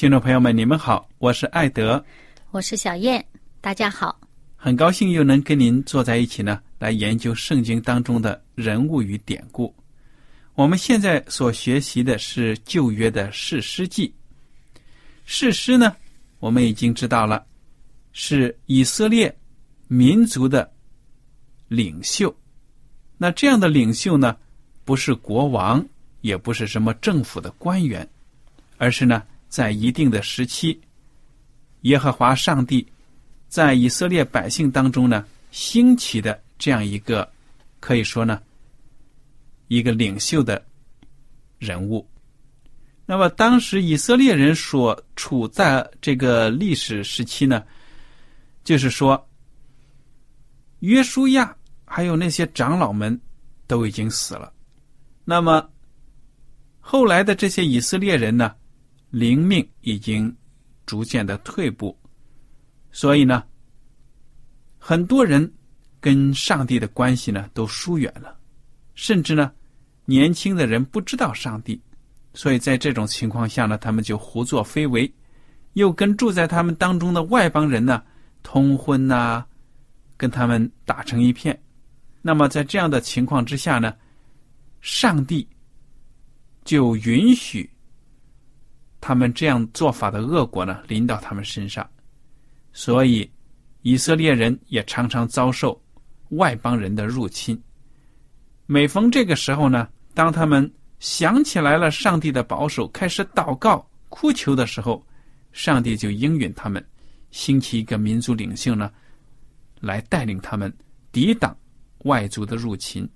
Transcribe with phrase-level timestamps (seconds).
[0.00, 2.02] 听众朋友们，你们好，我是艾德，
[2.52, 3.22] 我是小燕，
[3.60, 4.18] 大家好，
[4.56, 9.74] 很高兴又能跟您坐在一起呢，来研究圣经当中的人物与典故。
[10.54, 14.10] 我们现在所学习的是旧约的士师记。
[15.26, 15.94] 士师呢，
[16.38, 17.44] 我们已经知道了，
[18.14, 19.30] 是以色列
[19.86, 20.72] 民族的
[21.68, 22.34] 领袖。
[23.18, 24.34] 那这样的领袖呢，
[24.82, 25.86] 不是国王，
[26.22, 28.08] 也不是什么政府的官员，
[28.78, 30.80] 而是呢，在一定的时期，
[31.82, 32.86] 耶和华上帝
[33.48, 37.30] 在以色列百姓当中呢兴起的这样一个，
[37.78, 38.40] 可以说呢。
[39.68, 40.60] 一个领袖的
[41.56, 42.04] 人物，
[43.06, 47.64] 那么当时以色列人所处在这个历史时期呢，
[48.64, 49.28] 就是说，
[50.80, 53.16] 约书亚还有那些长老们
[53.68, 54.52] 都已经死了，
[55.24, 55.70] 那么
[56.80, 58.56] 后来的这些以色列人呢，
[59.10, 60.34] 灵命已经
[60.86, 61.96] 逐渐的退步，
[62.90, 63.44] 所以呢，
[64.78, 65.52] 很多人
[66.00, 68.36] 跟上帝的关系呢都疏远了，
[68.94, 69.52] 甚至呢。
[70.06, 71.80] 年轻的人不知道上帝，
[72.34, 75.12] 所以在这种情况下呢，他们就胡作非为，
[75.74, 78.02] 又跟住在他们当中的外邦人呢
[78.42, 79.44] 通婚呐，
[80.16, 81.56] 跟他们打成一片。
[82.22, 83.94] 那么在这样的情况之下呢，
[84.80, 85.46] 上帝
[86.64, 87.70] 就允许
[89.00, 91.88] 他们这样做法的恶果呢临到他们身上，
[92.72, 93.30] 所以
[93.82, 95.80] 以色列人也常常遭受
[96.30, 97.60] 外邦人的入侵。
[98.66, 99.88] 每逢这个时候呢。
[100.12, 105.06] 当他们想起来了上帝的保守，开始祷告哭求的时候，
[105.52, 106.84] 上帝就应允他们，
[107.30, 108.90] 兴起一个民族领袖呢，
[109.78, 110.70] 来带领他们
[111.12, 111.56] 抵挡
[111.98, 113.08] 外族的入侵。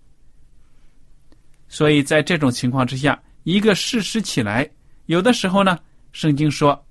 [1.68, 4.70] 所以在这种情况之下，一个事实起来，
[5.06, 5.78] 有的时候呢，
[6.12, 6.86] 圣经说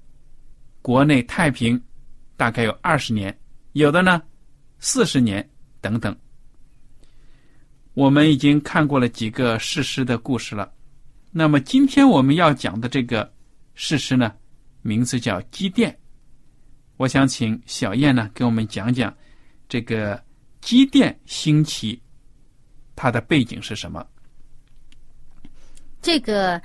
[0.81, 1.81] 国内太平
[2.38, 3.38] 大概有二十年，
[3.72, 4.22] 有的呢
[4.79, 5.47] 四十年
[5.81, 6.16] 等等。
[7.94, 10.72] 我们已经看过了几个事实的故事了，
[11.31, 13.31] 那么今天我们要讲的这个
[13.75, 14.34] 事实呢，
[14.81, 15.95] 名字叫基甸。
[16.97, 19.16] 我想请小燕呢给我们讲讲
[19.68, 20.24] 这个
[20.62, 22.01] 基甸兴起，
[22.95, 24.06] 它的背景是什么？
[26.01, 26.62] 这个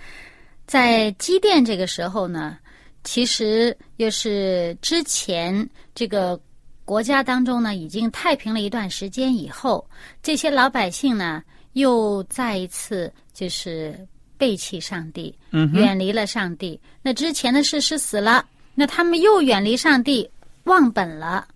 [0.69, 2.57] 在基甸这个时候呢，
[3.03, 6.41] 其实又是之前这个。
[6.85, 9.87] 国家当中呢，已经太平了一段时间以后，
[10.23, 11.43] 这些老百姓呢，
[11.75, 15.39] 又再一次就是背弃上帝，
[15.75, 16.81] 远离了上帝。
[17.03, 18.43] 那之前的事实死了，
[18.75, 20.27] 那他们又远离上帝，
[20.65, 21.47] 忘本了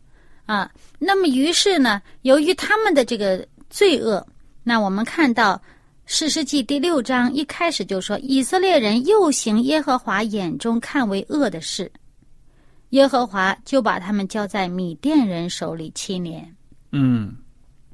[0.45, 0.71] 啊。
[0.99, 4.27] 那么于是呢，由于他们的这个罪恶，
[4.63, 5.57] 那我们看到
[6.15, 11.91] 《史诗记》第六章一开始就说，以色列人又行耶和华眼中看为恶的事。
[12.91, 16.55] 耶和华就把他们交在米甸人手里七年。
[16.91, 17.35] 嗯，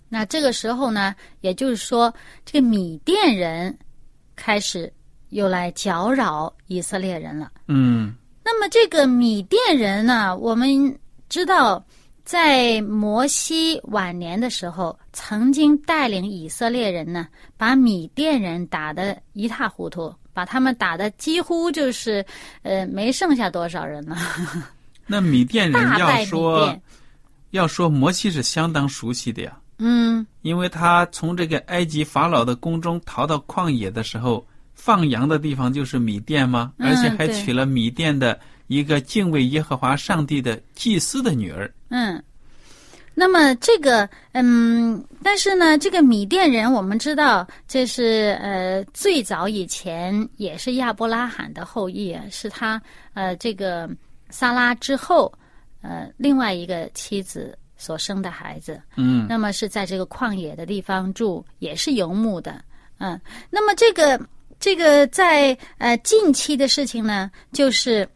[0.08, 2.12] 那这个时候呢，也就是说，
[2.44, 3.78] 这个米甸人
[4.34, 4.92] 开始
[5.28, 7.52] 又来搅扰以色列人了。
[7.68, 8.12] 嗯，
[8.44, 10.98] 那么这个米甸人呢，我们
[11.28, 11.86] 知道，
[12.28, 17.26] 在摩西晚年的时候，曾经带领以色列人呢，
[17.56, 22.22] 把米甸人打得一塌糊涂，把他们打得几乎就是，
[22.60, 24.14] 呃，没剩下多少人了，
[25.08, 26.78] 那米甸人要说。
[27.52, 36.74] 要说摩西是相当熟悉的呀，嗯，因为他从这个埃及法老的宫中逃到旷野的时候，放羊的地方就是米甸吗？
[36.76, 41.70] 嗯而且还对娶了米甸的一个敬畏耶和华上帝的祭司的女儿。
[41.88, 42.22] 嗯，
[43.14, 52.80] 那么这个，嗯，但是呢，这个米甸人，我们知道这是呃最早以前也是亚伯拉罕的后裔啊，是他
[53.14, 53.90] 呃这个
[54.30, 55.32] 撒拉之后
[55.82, 58.80] 呃另外一个妻子所生的孩子。
[58.96, 62.62] 嗯那么是在这个旷野的地方住，也是游牧的。
[62.98, 64.20] 嗯，那么这个
[64.60, 68.08] 这个在呃近期的事情呢，就是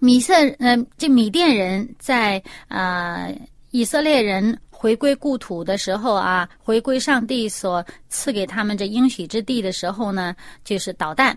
[0.00, 3.38] 米色呃这米甸人在啊、呃
[3.70, 11.36] 以色列人回归故土的时候啊，回归上帝所赐给他们这应许之地的时候呢，就是导弹。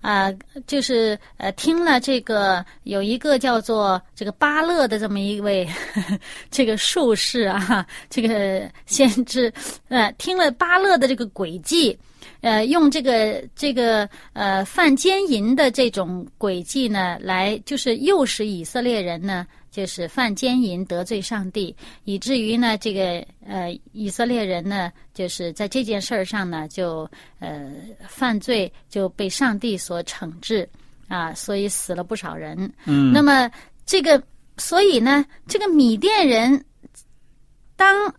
[0.00, 0.32] 啊、
[0.66, 5.68] 就是呃，听了这个有一个叫做这个巴勒的这么一位
[6.50, 9.52] 这个术士啊，这个先知，
[9.88, 11.98] 呃，听了巴勒的这个诡计，
[12.40, 21.74] 呃，用这个这个呃犯奸淫的这种诡计呢，来就是诱使以色列人呢，就是犯奸淫得罪上帝，
[22.04, 27.08] 以至于呢，这个呃以色列人呢，就是在这件事儿上呢，就
[27.38, 27.72] 呃
[28.08, 30.68] 犯罪就被上帝所惩治
[31.08, 32.72] 啊，所以死了不少人。
[32.84, 33.50] 嗯，那么
[33.86, 34.22] 这个，
[34.58, 36.64] 所以呢，这个米甸人
[37.76, 38.12] 当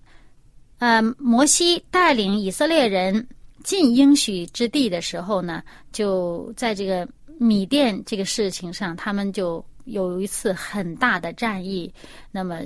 [0.80, 3.28] 呃摩西带领以色列人
[3.64, 5.62] 进应许之地的时候呢，
[5.92, 7.08] 就在这个
[7.38, 11.94] 米甸这个事情上，他们就有一次很大的战役，
[12.32, 12.62] 那么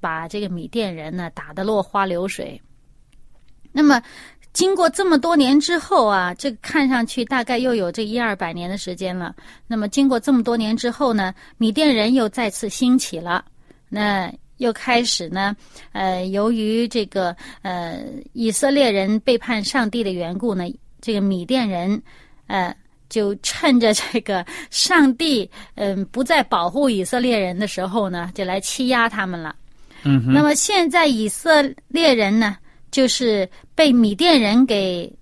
[0.00, 2.60] 把这个米甸人呢打得落花流水。
[3.72, 4.02] 那么
[4.52, 9.34] 经过这么多年之后啊，这个看上去大概又有这一二百年的时间了。
[9.66, 13.44] 那么经过这么多年之后呢，米甸人又再次兴起了，
[13.88, 15.56] 那又开始呢，
[15.92, 20.64] 呃，由于这个呃以色列人背叛上帝的缘故呢，
[21.00, 22.02] 这个米甸人，
[22.46, 22.74] 呃。
[23.08, 29.54] 就趁着这个上帝嗯、不再保护以色列人的时候呢，就来欺压他们了。
[30.04, 32.56] 嗯，那么现在以色列人呢，
[32.90, 35.12] 就是被米甸人给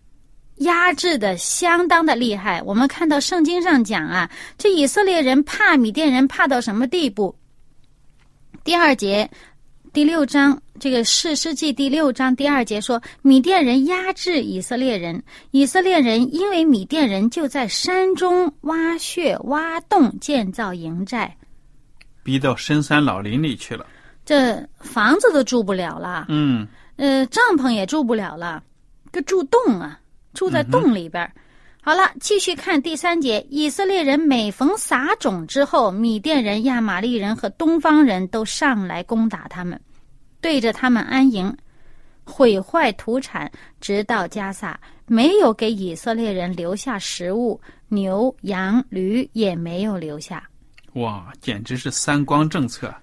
[0.57, 2.63] 压制的相当的厉害。
[2.63, 7.35] 我们看到圣经上讲啊，这以色列人怕米甸人怕到什么地步？
[8.65, 9.31] 第二节
[9.97, 15.23] 第六章这个士师记第六章第二节说，米甸人压制以色列人，
[15.53, 21.35] 以色列人因为米甸人就在山中挖穴挖洞建造营寨，
[22.23, 23.87] 逼到深山老林里去了。
[24.27, 26.27] 这房子都住不了了。
[26.29, 28.63] 嗯呃，帐篷也住不了了，
[29.11, 29.99] 个住洞啊，
[30.35, 31.33] 住在洞里边儿。
[31.81, 33.41] 好了，继续看第三节。
[33.49, 39.81] 以色列人每逢撒种之后，米甸人、亚玛利人和东方人都上来攻打他们，
[40.47, 41.53] 对着他们安营，
[42.23, 43.51] 毁坏土产，
[43.81, 50.49] 直到加萨，没有给以色列人留下食物，牛、羊、驴也没有留下。
[50.93, 52.95] 哇，简直是三光政策。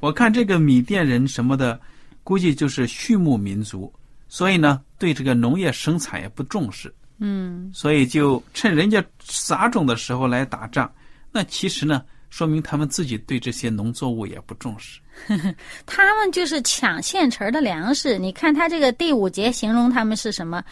[0.00, 1.80] 我看这个米甸人什么的，
[2.24, 3.94] 估计就是畜牧民族，
[4.28, 10.92] 所以呢，对这个农业生产也不重视，嗯，所以就趁人家撒种的时候来打仗。
[11.30, 15.00] 那其实呢，说明他们自己对这些农作物也不重视。
[15.84, 18.18] 他们就是抢现成的粮食。
[18.18, 20.64] 你看他这个第五节形容他们是什么？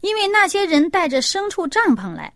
[0.00, 2.32] 因为那些人带着牲畜帐篷来，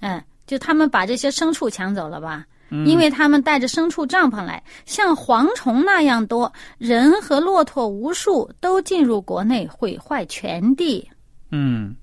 [0.00, 2.46] 嗯，就他们把这些牲畜抢走了吧？
[2.84, 11.08] 因为他们带着牲畜帐篷来，像蝗虫那样多，人和骆驼无数，都进入国内，毁坏全地，
[11.52, 11.94] 嗯，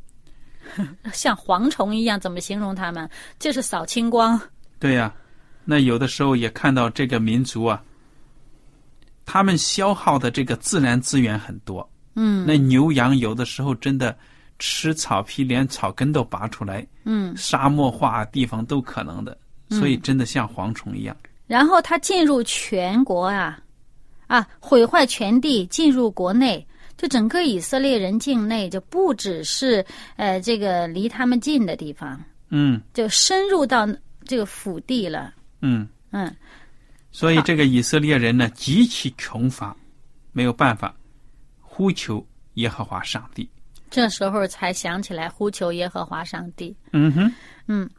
[1.11, 3.09] 像蝗虫一样，怎么形容他们？
[3.39, 4.39] 就是扫清光。
[4.79, 5.13] 对呀、
[5.65, 7.81] 那有的时候也看到这个民族啊，
[9.25, 11.89] 他们消耗的这个自然资源很多。
[12.15, 14.15] 嗯那牛羊有的时候真的
[14.59, 19.35] 吃草皮，连草根都拔出来，嗯，沙漠化地方都可能的，
[19.69, 21.17] 所以真的像蝗虫一样。
[21.47, 23.59] 然后他进入全国啊，
[24.27, 26.65] 啊，毁坏全地，进入国内，
[26.97, 29.83] 就整个以色列人境内，就不只是
[30.15, 33.87] 呃这个离他们近的地方，嗯就深入到
[34.25, 35.33] 这个腹地了。
[35.63, 36.35] 嗯，嗯，
[37.11, 39.75] 所以这个以色列人呢极其穷乏，
[40.33, 40.93] 没有办法，
[41.61, 43.49] 呼求耶和华上帝。
[43.89, 46.75] 这时候才想起来呼求耶和华上帝。
[46.91, 47.33] 嗯哼，
[47.67, 47.89] 嗯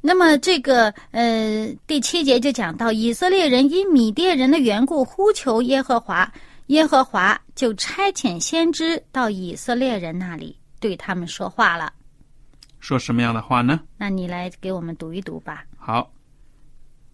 [0.00, 6.32] 那么这个呃第七节就讲到以色列人因米甸人的缘故呼求耶和华，
[6.66, 11.92] 耶和华就差遣先知到以色列人那里对他们说话了。
[12.78, 13.80] 说什么样的话呢？
[13.96, 15.64] 那你来给我们读一读吧。
[15.76, 16.08] 好，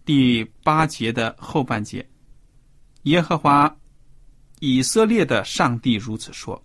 [0.05, 2.07] 第八节的后半节，
[3.03, 3.75] 耶和华
[4.59, 6.63] 以色列的上帝如此说：“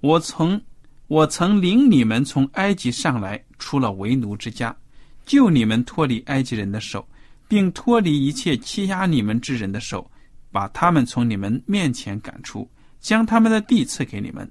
[0.00, 0.60] 我曾
[1.06, 4.76] 我曾领你们从埃及上来，出了为奴之家，
[5.24, 7.08] 救你们脱离埃及人的手，
[7.48, 10.10] 并脱离一切欺压你们之人的手，
[10.52, 14.46] 把他们从你们面前赶出，将他们的地赐给你们，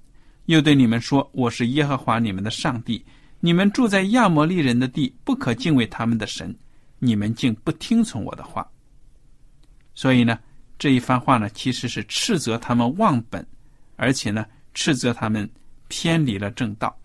[0.46, 3.06] 又对你们说：我是耶和华你们的上帝。
[3.40, 6.58] 你们住在亚摩利人的地，不可敬畏他们的神。”
[7.06, 8.68] 你们竟不听从我的话，
[9.94, 10.40] 所以呢，
[10.80, 13.46] 这一番话呢，其实是斥责他们忘本，
[13.96, 15.50] 而且呢，斥责他们
[15.88, 16.98] 偏离了正道，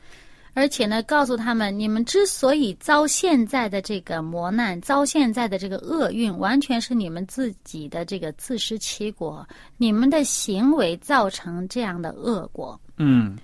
[0.55, 12.81] 而且呢，告诉他们，你们之所以遭现在的这个磨难，遭现在的这个厄运，完全是你们自己的这个自食其果，你们的行为造成这样的恶果。
[12.97, 13.37] 嗯，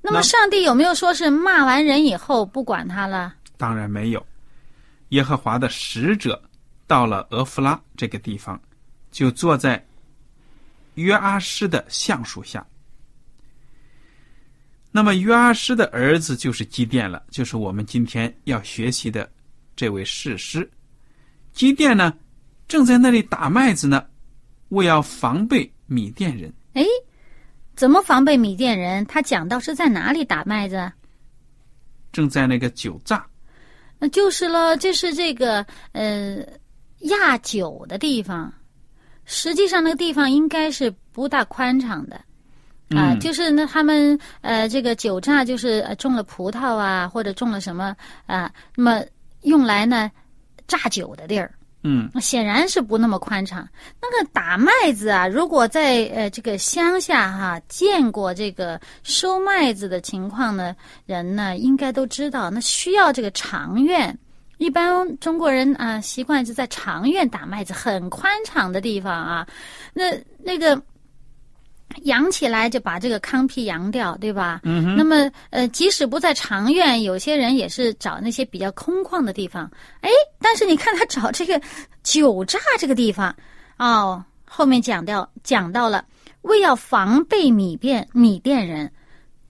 [0.00, 3.34] 那么上帝有没有说是骂完人以后不管他了？
[3.58, 4.26] 当然没有。
[5.10, 6.42] 耶和华的使者
[6.86, 8.60] 到了俄弗拉这个地方，
[9.10, 9.84] 就坐在
[10.94, 12.66] 约阿施的橡树下。
[14.90, 19.30] 那么约阿施的儿子就是基甸了，就是我们今天要学习的
[19.74, 20.68] 这位士师。
[21.52, 22.12] 基甸呢，
[22.66, 24.06] 正在那里打麦子呢，
[24.70, 26.52] 为要防备米甸人。
[26.72, 26.82] 哎，
[27.74, 29.04] 怎么防备米甸人？
[29.06, 30.90] 他讲到是在哪里打麦子？
[32.10, 33.26] 正在那个酒榨。
[33.98, 36.38] 那就是了，这是这个呃
[37.00, 38.52] 压酒的地方。
[39.24, 42.20] 实际上，那个地方应该是不大宽敞的
[42.90, 43.16] 啊。
[43.16, 49.02] 就是那他们呃这个酒榨就是种了葡萄啊，或者种了什么啊，那么
[49.42, 50.10] 用来呢
[50.68, 51.52] 榨酒的地儿。
[51.86, 53.68] 嗯，显然是不那么宽敞。
[54.02, 60.74] 那个打麦子啊，如果在呃这个乡下哈见过这个收麦子的情况呢，
[61.06, 64.18] 人呢应该都知道，那需要这个长院。
[64.58, 69.46] 一般中国人啊习惯是在长院打麦子，很宽敞的地方啊。
[69.94, 70.04] 那
[70.38, 70.82] 那个。
[72.04, 74.60] 扬起来就把这个糠皮扬掉，对吧？
[74.64, 79.70] 嗯那么，呃，即使不在长院，有些人也是找那些比较空旷的地方。
[80.00, 80.10] 哎，
[80.40, 81.60] 但是你看他找这个
[82.02, 83.34] 酒榨这个地方，
[83.78, 86.04] 哦，后面讲到讲到了，
[86.42, 88.90] 为要防备米店米店人，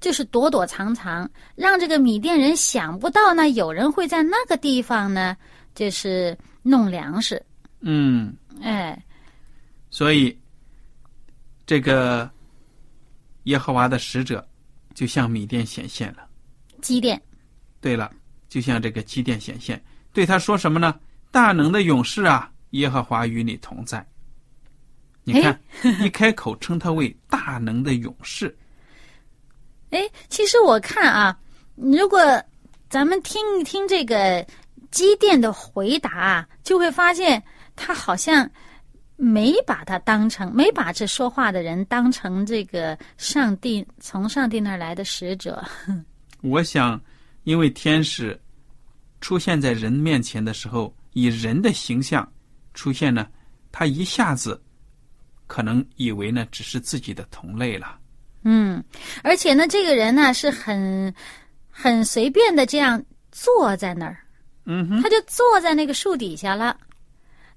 [0.01, 5.37] 就是躲躲藏藏，让这个米店人想不到呢，有人会在那个地方呢，
[5.75, 7.43] 就是弄粮食。
[7.81, 9.03] 嗯，哎，
[9.91, 10.37] 所以
[11.67, 12.31] 这个。
[13.47, 14.47] 耶和华的使者
[14.95, 16.29] 就向米甸显现了，
[16.81, 17.21] 基甸。
[17.81, 18.11] 对了，
[18.49, 20.99] 就像这个基甸显现，对他说什么呢？
[21.31, 24.05] 大能的勇士啊，耶和华与你同在。
[25.23, 25.61] 你看，
[26.03, 28.57] 一开口称他为大能的勇士。
[29.91, 31.39] 哎，其实我看啊，
[31.75, 32.21] 如果
[32.89, 34.45] 咱们听一听这个
[34.91, 37.43] 基甸的回答，就会发现
[37.77, 38.49] 他好像。
[39.17, 45.65] 没把他当成，没把这说话的人当成这个上帝从上帝那儿来的使者。
[46.43, 47.01] 我想，
[47.45, 48.39] 因为天使
[49.21, 52.31] 出现在人面前的时候，以人的形象
[52.75, 53.27] 出现呢，
[53.73, 54.63] 他一下子
[55.47, 57.99] 可能以为呢只是自己的同类了。
[58.45, 58.85] 嗯，
[59.25, 61.13] 而且呢，这个人呢是很
[61.71, 64.19] 很随便的这样坐在那儿，
[64.67, 66.77] 嗯哼，他就坐在那个树底下了。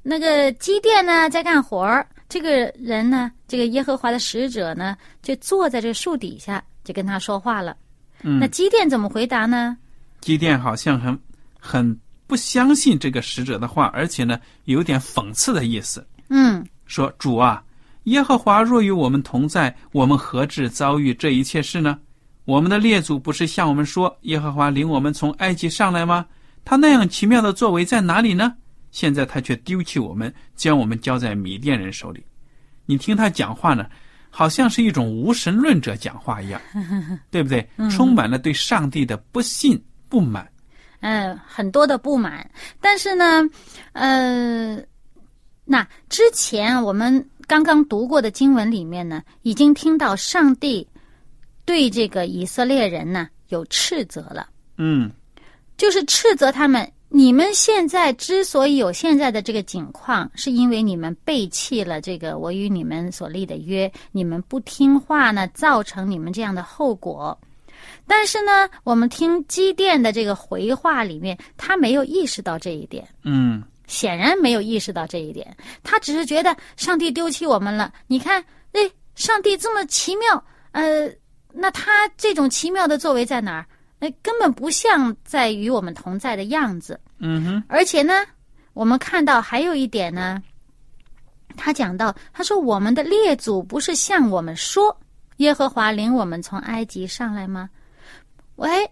[0.01, 2.07] 那个基甸呢，在干活儿。
[2.27, 7.75] 这个人呢，这个耶和华的使者呢，就坐在这树底下，就跟他说话了。
[8.21, 9.75] 嗯，那基甸怎么回答呢？
[10.21, 11.19] 基甸好像很
[11.59, 16.05] 很不相信这个使者的话，而且呢，有点讽刺的意思。
[16.29, 17.63] 嗯，说主啊，
[18.03, 21.97] 耶和华若与我们同在，我们何至遭遇这一切事呢？
[22.45, 26.25] 我们的列祖不是向我们说，耶和华领我们从埃及上来吗？
[26.63, 28.53] 他那样奇妙的作为在哪里呢？
[28.91, 32.23] 现在他却丢弃我们，将我们交在米甸人手里。
[32.85, 33.87] 你听他讲话呢，
[34.29, 36.59] 好像是一种无神论者讲话一样，
[37.29, 37.67] 对不对？
[37.91, 40.49] 充满了对上帝的不信、不满。
[41.01, 42.49] 嗯，很多的不满。
[42.81, 43.47] 但是呢，
[43.93, 44.75] 呃，
[45.65, 50.87] 那之前我们刚刚读过的经文里面呢，已经听到上帝
[51.63, 54.49] 对这个以色列人呢有斥责了。
[54.77, 55.11] 嗯，
[55.77, 56.91] 就是斥责他们。
[57.11, 67.37] 你们现在之所以有现在的这个境况，是因为你们背弃了这个我与你们所立的约，你们不听话呢，造成你们这样的后果。
[68.05, 73.07] 但是呢，我们听基甸的这个回话里面，他没有意识到这一点。
[73.23, 77.91] 嗯显然没有意识到这一点，他只是觉得上帝丢弃我们了。
[78.05, 78.39] 你看，
[78.73, 81.11] 哎，上帝这么奇妙，呃，
[81.51, 83.65] 那他这种奇妙的作为在哪儿？
[83.99, 86.99] 那根本不像在与我们同在的样子。
[87.19, 88.25] 嗯哼，而且呢，
[88.73, 90.41] 我们看到还有一点呢，
[91.57, 94.97] 他讲到，他说我们的列祖不是向我们说，
[95.37, 97.69] 耶和华领我们从埃及上来吗？
[98.55, 98.89] 喂，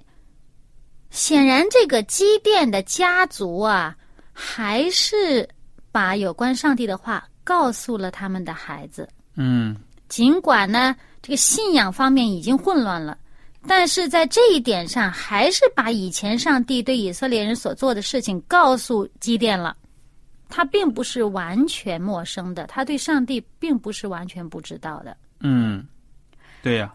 [1.10, 3.96] 显然这个基甸的家族啊，
[4.34, 5.48] 还是
[5.92, 9.08] 把有关上帝的话告诉了他们的孩子。
[9.36, 9.76] 嗯
[10.10, 13.18] 尽管呢，这个信仰方面已经混乱了，
[13.66, 19.76] 但是在这一点上，还是把以前上帝对以色列人所做的事情告诉基甸了。
[20.50, 25.18] 他并不是完全陌生的，他对上帝并不是完全不知道的。
[25.42, 25.86] 嗯，
[26.62, 26.94] 对呀、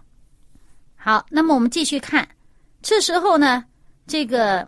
[0.96, 2.26] 好，那么我们继续看，
[2.80, 3.62] 这时候呢，
[4.06, 4.66] 这个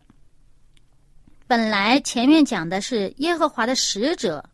[1.47, 4.45] 本来前面讲的是耶和华的使者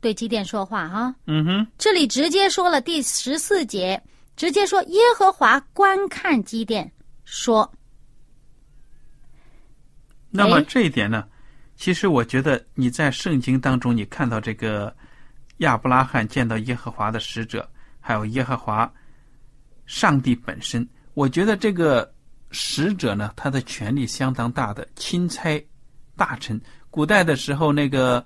[0.00, 4.02] 对基甸说话哈，嗯哼，这里直接说了第十四节，
[4.36, 6.92] 直接说耶和华观看基甸，
[7.24, 7.70] 说
[10.30, 11.26] 那么哎这一点呢，
[11.76, 14.94] 其实我觉得你在圣经当中，你看到这个
[15.58, 17.66] 亚伯拉罕见到耶和华的使者，
[17.98, 18.92] 还有耶和华
[19.86, 22.12] 上帝本身，我觉得这个
[22.50, 25.66] 使者呢，他的权力相当大的，钦差
[26.14, 26.60] 大臣。
[26.90, 28.24] 古代的时候，那个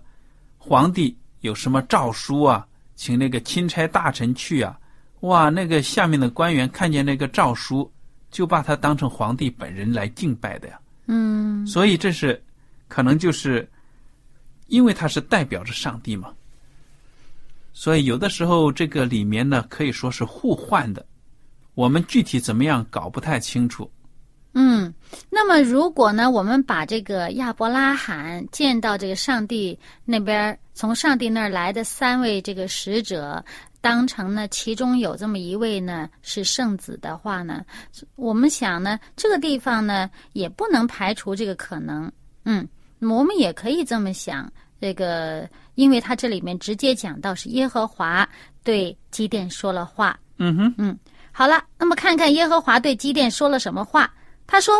[0.58, 4.79] 皇帝有什么诏书啊，请那个钦差大臣去啊，
[5.20, 7.90] 哇，那个下面的官员看见那个诏书，
[8.30, 10.78] 就把他当成皇帝本人来敬拜的呀。
[11.06, 12.42] 嗯所以这是
[12.88, 13.68] 可能就是
[14.68, 16.32] 因为他是代表着上帝嘛，
[17.72, 21.04] 所以有的时候这个里面呢可以说是互换的，
[21.74, 23.90] 我们具体怎么样搞不太清楚。
[24.54, 24.92] 嗯。
[25.28, 33.44] 那么如果呢，我们把这个亚伯拉罕见到这个上帝那边从上帝那儿来的三位这个使者。
[33.82, 37.62] 当成呢，其中有这么一位呢是圣子的话呢，
[38.16, 42.10] 我们想呢，这个地方呢也不能排除这个可能。
[42.46, 42.66] 嗯，
[43.00, 48.26] 我们也可以这么想，这个因为他这里面直接讲到是耶和华
[48.64, 50.18] 对基甸说了话。
[50.38, 50.98] 嗯哼，嗯
[51.30, 54.10] 好了，那么看看耶和华对基甸说了什么话。
[54.46, 54.74] 他说：“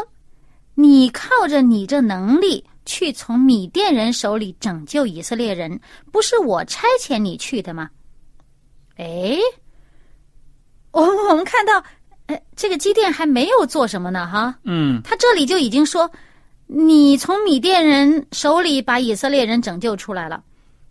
[0.75, 7.90] 你靠着你这能力去从米甸人手里拯救以色列人，不是我差遣你去的吗？”
[8.97, 9.38] 哎，
[10.90, 11.83] 我我们看到，
[12.27, 14.55] 呃，这个基甸还没有做什么呢，哈。
[14.64, 16.11] 嗯他这里就已经说，
[16.66, 20.45] 你从米甸人手里把以色列人拯救出来了，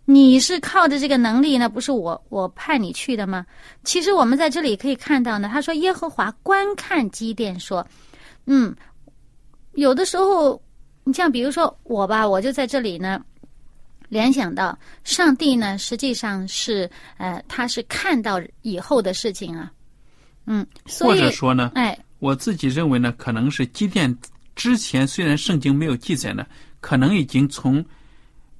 [0.06, 3.46] 你是靠着这个能力呢，不是我我派你去的吗？
[3.84, 7.86] 其实我们在这里可以看到呢，他说耶和华观看基甸说，
[8.46, 8.74] 嗯，
[9.74, 10.60] 有的时候
[11.10, 13.20] 你像比如说我吧，我就在这里呢。
[14.08, 19.72] 联想到上帝呢，实际上是呃，他是看到以后的事情啊，
[20.46, 24.16] 嗯，所或者说呢，哎，我自己认为呢，可能是基甸
[24.56, 26.44] 之前虽然圣经没有记载呢，
[26.80, 27.84] 可能已经从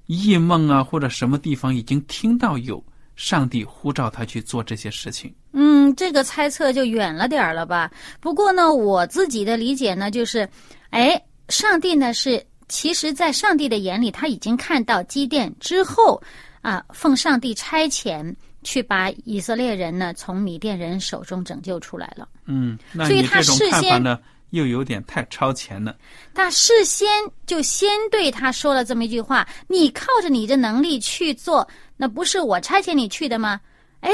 [0.07, 2.83] 异梦啊或者什么地方已经听到有
[3.17, 5.33] 上帝呼召他去做这些事情。
[5.53, 7.91] 嗯，这个猜测就远了点儿了吧？
[8.21, 10.49] 不过呢，我自己的理解呢，就是，
[10.91, 16.23] 哎，上帝呢是，其实，在上帝的眼里，他已经看到基甸之后，
[16.63, 22.29] 啊，奉上帝差遣去把以色列人呢从米甸人手中拯救出来了。
[22.47, 24.19] 嗯，所以他事先呢，
[24.51, 25.97] 又有点太超前了。
[26.35, 27.09] 他事先
[27.47, 33.61] 就先对他说了这么一句话：“你靠着你的能力去做，那不是我差遣你去的吗？”
[34.01, 34.11] 哎，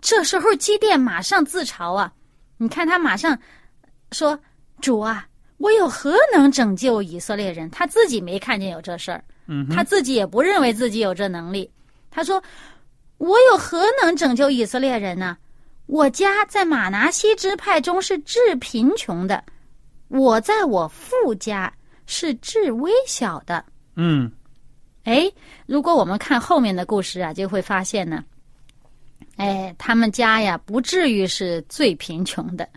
[0.00, 2.12] 这时候基甸马上自嘲啊！
[2.58, 3.38] 你看他马上
[4.12, 4.38] 说
[4.80, 5.26] ：“主啊，
[5.58, 11.70] 我有何能拯救以色列人？”他自己没看见有这事儿，嗯，他自己也不认为自己有这能力。
[12.10, 12.42] 他说
[13.18, 15.36] ：“我有何能拯救以色列人呢？
[15.86, 19.44] 我家在马拿西支派中是至贫穷的，
[20.08, 21.72] 我在我父家
[22.06, 23.64] 是至微小的。”
[23.96, 24.30] 嗯
[25.04, 25.30] 哎，
[25.66, 28.24] 如果我们看后面的故事啊，就会发现呢，
[29.36, 32.68] 哎，他们家呀不至于是最贫穷的，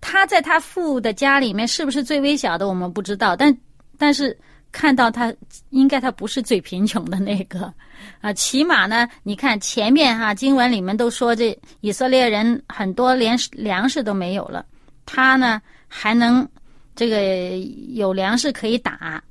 [0.00, 3.56] 他在他父的家里面是不是最微小的，我们不知道，但
[3.98, 4.36] 但是
[4.70, 5.32] 看到他
[5.70, 7.72] 应该他不是最贫穷的那个
[8.20, 14.64] 啊，起码呢，你看前面哈、经文里面都说这以色列人很多连粮食都没有了，
[15.06, 16.48] 他呢还能
[16.96, 17.56] 这个
[17.94, 19.22] 有粮食可以打。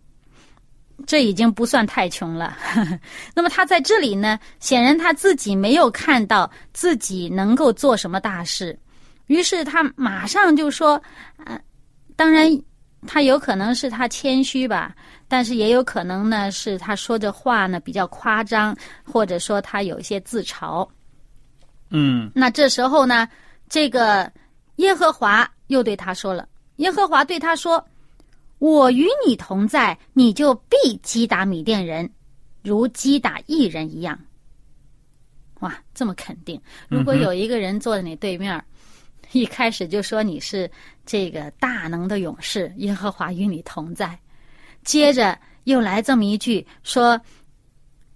[1.08, 2.56] 这已经不算太穷了。
[3.34, 8.78] 那么他在这里呢，显然他自己没有看到自己能够做什么大事，
[9.28, 11.02] 于是他马上就说
[11.46, 11.60] ：“呃，
[12.16, 12.48] 当然，
[13.08, 14.96] 他有可能是他谦虚吧，
[15.28, 20.88] 但是也有可能呢是他说这话呢比较夸张，或者说他有一些自嘲。
[21.90, 23.28] 嗯那这时候呢，
[23.70, 24.32] 这个
[24.78, 27.84] 耶和华又对他说了：“耶和华对他说，
[28.60, 32.10] 我与你同在，你就必击打米甸人，
[32.64, 34.18] 如击打一人一样。”
[35.62, 36.60] 哇，这么肯定！
[36.88, 38.66] 如果有一个人坐在你对面儿，
[39.34, 40.70] 一开始就说你是
[41.06, 44.18] 这个大能的勇士，耶和华与你同在，
[44.84, 47.20] 接着又来这么一句说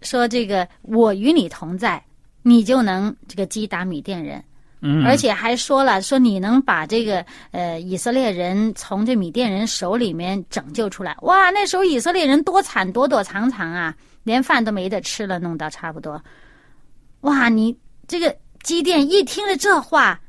[0.01, 2.03] 说这个我与你同在，
[2.41, 4.43] 你就能这个击打米甸人。
[4.81, 11.15] 嗯，而且还说了，说你能把这个呃以色列人从这米甸人手里面拯救出来。
[11.21, 16.21] 哇，那时候以色列人多惨躲躲藏藏啊，连饭都没得吃了，弄到差不多。
[17.21, 17.75] 哇，你
[18.05, 20.19] 这个基甸一听了这话，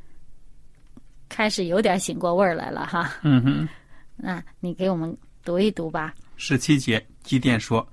[1.29, 3.13] 开始有点醒过味儿来了哈。
[3.23, 3.69] 嗯哼，
[4.17, 6.15] 那你给我们读一读吧。
[6.37, 7.87] 十七节，基甸说：“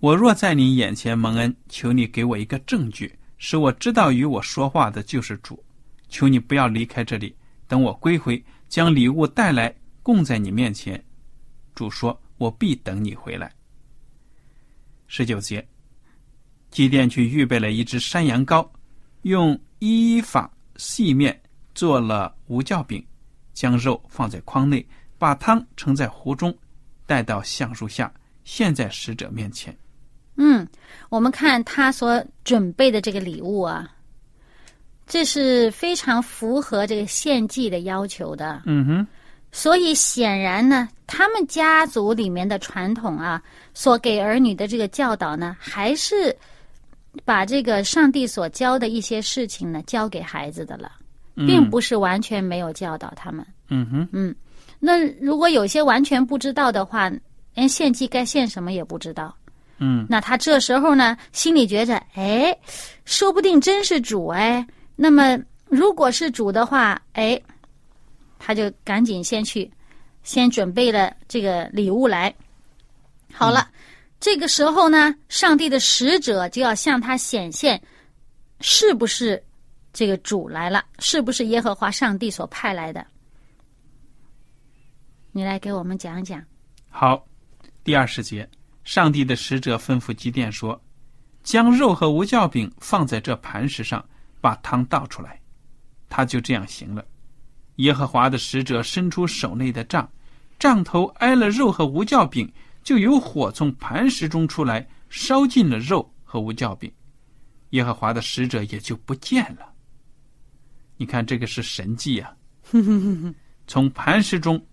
[0.00, 5.62] 我若在你眼前蒙恩，求你给我一个证据，使我知道与我说话的就是主。
[6.08, 7.34] 求你不要离开这里，
[7.66, 11.02] 等我归回，将礼物带来供在你面前。”
[11.74, 13.52] 主说：“我必等你回来。”
[15.06, 15.66] 十九节，
[16.70, 18.68] 基甸去预备了一只山羊羔，
[19.22, 21.38] 用依法细面
[21.74, 23.04] 做了无酵饼，
[23.52, 24.86] 将肉放在筐内，
[25.18, 26.56] 把汤盛在壶中，
[27.06, 28.12] 带到橡树下，
[28.44, 29.76] 献在使者面前。
[30.36, 30.66] 嗯，
[31.08, 33.88] 我们看他所准备的这个礼物啊，
[35.06, 38.62] 这是非常符合这个献祭的要求的。
[38.66, 39.06] 嗯哼，
[39.52, 43.40] 所以显然呢，他们家族里面的传统啊，
[43.74, 46.36] 所给儿女的这个教导呢，还是
[47.24, 50.90] 把这个上帝所教的一些事情呢，教给孩子的了，
[51.34, 53.44] 并不是完全没有教导他们。
[53.68, 54.34] 嗯哼，嗯
[54.78, 57.10] 那如果有些完全不知道的话，
[57.54, 59.34] 连献祭该献什么也不知道。
[59.78, 62.56] 嗯那他这时候呢，心里觉着，哎，
[63.04, 64.64] 说不定真是主哎。
[64.94, 67.40] 那么如果是主的话，哎，
[68.38, 69.68] 他就赶紧先去，
[70.22, 72.32] 先准备了这个礼物来。
[73.32, 73.68] 好了，
[74.20, 77.80] 这个时候呢，上帝的使者就要向他显现，
[78.60, 79.42] 是不是
[79.94, 80.84] 这个主来了？
[80.98, 83.06] 是不是耶和华上帝所派来的？
[85.32, 86.44] 你来给我们讲讲。
[86.90, 87.26] 好。
[87.84, 88.48] 第二十节，
[88.84, 90.82] 上帝的使者吩咐基甸说
[91.44, 94.02] ：“将肉和无酵饼放在这磐石上，
[94.40, 95.38] 把汤倒出来。”
[96.08, 97.04] 他就这样行了。
[97.76, 100.10] 耶和华的使者伸出手内的杖，
[100.58, 102.50] 杖头挨了肉和无酵饼，
[102.82, 106.90] 就有火从磐石中出来，烧尽了肉和无酵饼。
[107.70, 109.73] 耶和华的使者也就不见了。
[110.96, 112.32] 你看，这个是神迹啊！
[113.66, 114.64] 从磐石中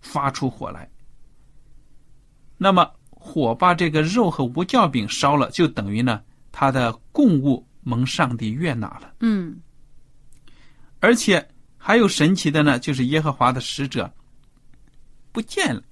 [0.00, 0.88] 发出火来。
[2.56, 9.14] 那么火把这个肉和无酵饼烧了，就等于呢，他的供物蒙上帝悦纳了。
[9.20, 9.60] 嗯
[11.00, 14.12] 而且还有神奇的呢，就是耶和华的使者
[15.30, 15.82] 不见了。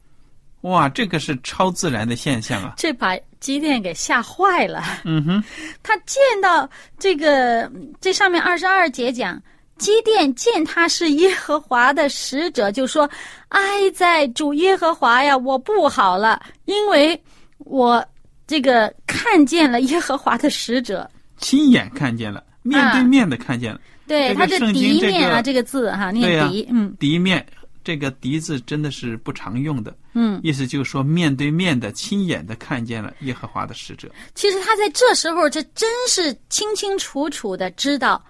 [0.63, 2.75] 哇，这个是超自然的现象啊！
[2.77, 4.83] 这把基甸给吓坏了。
[5.05, 5.45] 嗯哼，
[5.83, 9.41] 他见到这个这上面二十二节讲，
[9.79, 13.09] 基甸见他是耶和华的使者，就说
[13.51, 17.21] ：“哀在主耶和华呀，我不好了，因为
[17.59, 18.05] 我
[18.47, 21.09] 这个看见了耶和华的使者。
[21.39, 23.81] 亲眼看见了，面对面的看见了。
[24.07, 27.45] 对，他这圣经这敌面啊，这个字哈，念敌，嗯敌面，
[27.85, 30.41] 这个“敌”字真的是不常用的，嗯。
[30.43, 34.09] 意思就是说面对面的、亲眼的看见了耶和华的使者。
[34.35, 38.25] 其实他在这时候，这真是清清楚楚的知道，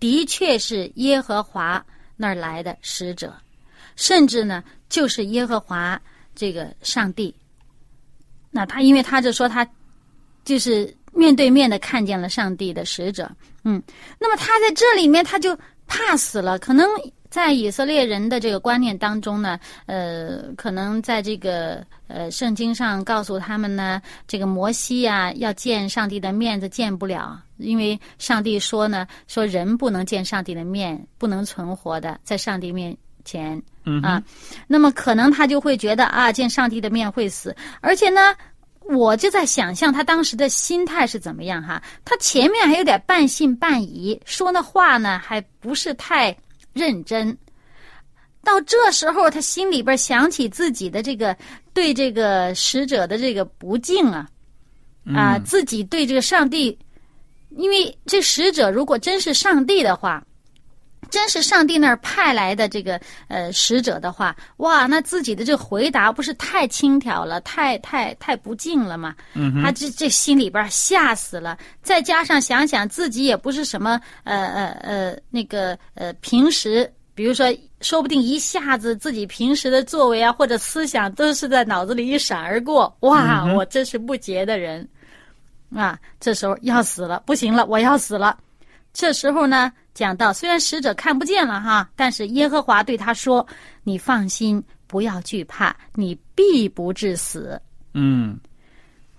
[0.00, 1.84] 的确是耶和华
[2.16, 3.32] 那儿来的使者，
[3.94, 6.00] 甚至呢，就是耶和华
[6.34, 7.32] 这个上帝。
[8.50, 9.64] 那他，因为他就说他
[10.44, 13.30] 就是面对面的看见了上帝的使者，
[13.62, 13.80] 嗯，
[14.18, 16.88] 那么他在这里面他就怕死了，可能。
[17.30, 34.22] 在以色列人的这个观念当中呢，呃，可能在这个呃圣经上告诉他们呢，这个摩西呀、要见上帝的面子见不了，因为上帝说呢，说人不能见上帝的面，不能存活的，在上帝面前嗯啊。
[34.66, 38.34] 那么可能他就会觉得啊，见上帝的面会死，而且呢。
[38.92, 46.36] 我就在想象他当时的心态是怎么样哈，他前面还有点半信半疑，说那话呢还不是太
[46.72, 47.36] 认真。
[48.42, 51.36] 到这时候，他心里边想起自己的这个
[51.74, 54.26] 对这个使者的这个不敬啊，
[55.14, 56.78] 啊，嗯自己对这个上帝，
[57.50, 60.29] 因为这使者如果真是上帝的话，这
[61.10, 69.14] 真是上帝那儿派来的这个呃使者的话，哇，那自己的这个回答不是太轻佻了，太太太不敬了吗？
[69.34, 71.58] 嗯他这这心里边吓死了。
[71.82, 77.46] 再加上想想自己也不是什么呃呃呃那个呃平时，比如说
[77.80, 84.86] 说不定一下子自己平时的作为啊或者思想都是在脑子里一闪而过，哇，我真是不洁的人
[85.74, 85.98] 啊！
[86.18, 88.36] 这时候要死了，不行了，我要死了。
[88.92, 93.46] 这时候呢，讲到虽然使者看不见了哈，但是耶和华对他说
[93.84, 97.60] ：“你放心，不要惧怕，你必不致死。
[97.94, 98.38] 嗯，”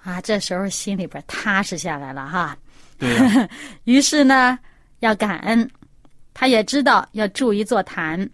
[0.03, 2.57] 啊，这时候心里边踏实下来了哈。
[2.97, 3.49] 对呀、
[3.85, 4.59] 于是呢，
[4.99, 5.69] 要感恩，
[6.33, 8.29] 他也知道要筑一座坛，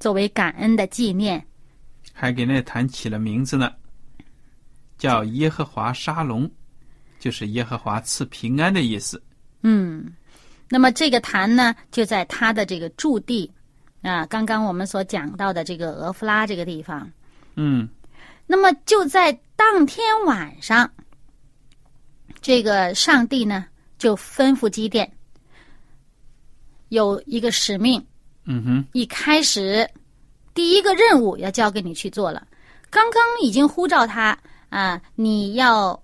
[0.00, 1.44] 作为感恩的纪念。
[2.12, 3.72] 还给那坛起了名字呢，
[4.98, 6.50] 叫耶和华沙龙，
[7.18, 9.22] 就是耶和华赐平安的意思。
[9.62, 10.12] 嗯，
[10.72, 13.52] 那么这个坛呢，就在他的这个驻地
[14.00, 17.06] 啊，刚刚我们所讲到的这个俄夫拉这个地方。
[17.56, 17.86] 嗯
[18.46, 20.90] 那么就在当天晚上，
[22.40, 23.66] 这个上帝呢
[23.98, 25.12] 就吩咐基甸
[26.88, 28.02] 有一个使命，
[28.46, 29.86] 嗯哼，一开始
[30.54, 32.46] 第一个任务要交给你去做了。
[32.88, 34.38] 刚刚已经呼召他
[34.70, 36.02] 啊，你要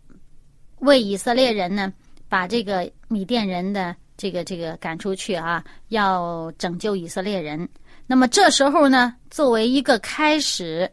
[0.81, 1.91] 为以色列人呢
[2.29, 7.67] 把这个米甸人的这个这个赶出去啊，要拯救以色列人。
[8.07, 10.91] 那么这时候呢，作为一个开始，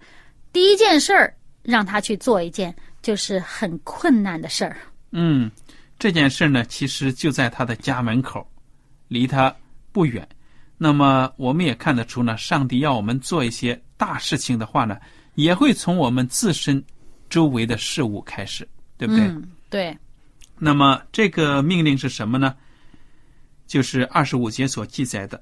[0.53, 4.77] 第一件事儿让他去做一件就是很困难的事儿。
[5.11, 5.49] 嗯，
[5.97, 8.45] 这件事呢，其实就在他的家门口，
[9.07, 9.53] 离他
[9.91, 10.27] 不远。
[10.77, 14.97] 那么我们也看得出呢，上帝要我们做一些大事情的话呢，
[15.33, 16.83] 也会从我们自身
[17.29, 19.25] 周围的事物开始，对不对？
[19.25, 19.97] 嗯，对，
[20.59, 22.53] 那么这个命令是什么呢？
[23.67, 25.41] 就是二十五节所记载的。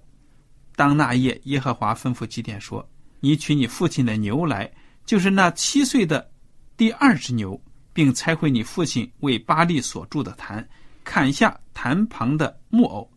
[0.76, 2.88] 当那夜，耶和华吩咐基甸说
[3.22, 4.72] ：“你取你父亲的牛来，
[5.06, 6.32] 就是那七岁的
[6.76, 7.62] 第二只牛，
[7.94, 10.68] 并拆毁你父亲为巴利所筑的坛，
[11.04, 13.08] 砍下坛旁的木偶，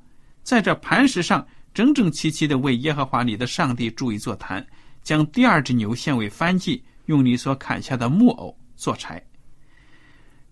[0.43, 4.67] 在这磐石上整整齐齐的为耶和华你的上帝筑一座坛，
[5.03, 9.23] 将第二只牛献为燔祭，用你所砍下的木偶做柴。”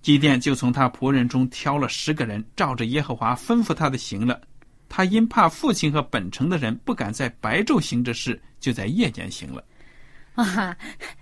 [0.04, 4.38] 基甸就从他仆人中挑了十个人，照着耶和华吩咐他的行了。
[4.86, 9.64] 他因怕父亲和本城的人不敢在白昼行这事，就在夜间行了。
[10.34, 10.76] 啊，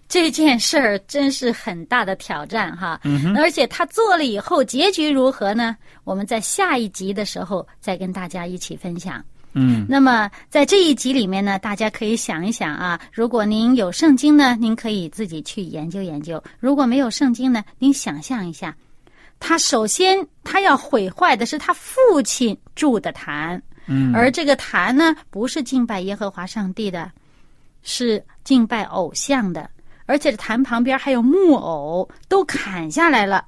[0.08, 3.00] 这件事儿真是很大的挑战哈。
[3.04, 5.76] 嗯而且他做了以后，结局如何呢？
[6.02, 9.24] 我们在下一集的时候再跟大家一起分享。
[9.54, 18.74] 嗯那么在这一集里面呢，大家可以想一想啊，如果您有圣经呢，您可以自己去研究研究；如果没有圣经呢，您想象一下，
[19.38, 27.10] 他首先他要毁坏的是他父亲住的坛，嗯，而这个坛呢，不是敬拜耶和华上帝的，
[27.82, 29.68] 是敬拜偶像的，
[30.06, 33.44] 而且坛旁边还有木偶，都砍下来了。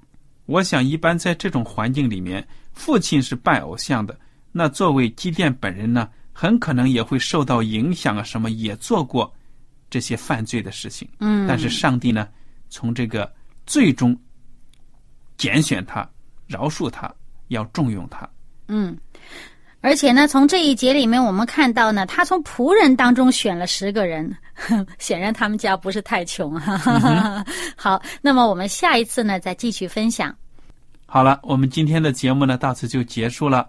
[0.46, 4.14] 我想一般在这种环境里面，父亲是拜偶像的，
[4.56, 9.34] 那作为基甸本人呢，很可能也会受到影响啊，什么也做过
[9.90, 11.08] 这些犯罪的事情。
[11.18, 12.28] 嗯，但是上帝呢，
[12.70, 13.30] 从这个
[13.66, 14.16] 最终
[15.36, 16.08] 拣选他，
[16.46, 17.12] 饶恕他，
[17.48, 18.28] 要重用他。
[18.68, 18.96] 嗯，
[19.80, 24.32] 而且呢，从这一节里面我们看到呢，他从仆人当中选了十个人，
[25.00, 27.44] 显然他们家不是太穷哈、哈。
[27.76, 30.32] 好，那么我们下一次呢再继续分享。
[31.06, 33.68] 好了，我们今天的节目呢到此就结束了，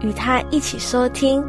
[0.00, 1.42] 与他一起收听。